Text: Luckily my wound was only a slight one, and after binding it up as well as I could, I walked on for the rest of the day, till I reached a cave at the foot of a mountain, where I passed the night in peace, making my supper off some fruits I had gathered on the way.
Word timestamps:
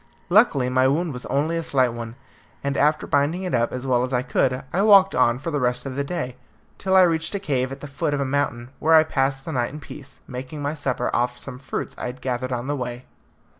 Luckily 0.29 0.67
my 0.67 0.87
wound 0.87 1.13
was 1.13 1.27
only 1.27 1.57
a 1.57 1.63
slight 1.63 1.89
one, 1.89 2.15
and 2.63 2.75
after 2.75 3.05
binding 3.05 3.43
it 3.43 3.53
up 3.53 3.71
as 3.71 3.85
well 3.85 4.01
as 4.01 4.11
I 4.11 4.23
could, 4.23 4.63
I 4.73 4.81
walked 4.81 5.13
on 5.13 5.37
for 5.37 5.51
the 5.51 5.59
rest 5.59 5.85
of 5.85 5.95
the 5.95 6.03
day, 6.03 6.37
till 6.79 6.95
I 6.95 7.03
reached 7.03 7.35
a 7.35 7.39
cave 7.39 7.71
at 7.71 7.81
the 7.81 7.87
foot 7.87 8.15
of 8.15 8.19
a 8.19 8.25
mountain, 8.25 8.71
where 8.79 8.95
I 8.95 9.03
passed 9.03 9.45
the 9.45 9.51
night 9.51 9.71
in 9.71 9.79
peace, 9.79 10.21
making 10.27 10.59
my 10.59 10.73
supper 10.73 11.15
off 11.15 11.37
some 11.37 11.59
fruits 11.59 11.93
I 11.99 12.07
had 12.07 12.19
gathered 12.19 12.51
on 12.51 12.65
the 12.65 12.75
way. 12.75 13.05